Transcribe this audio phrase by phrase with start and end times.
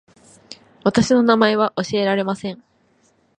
[0.83, 2.63] 私の名前は教えられません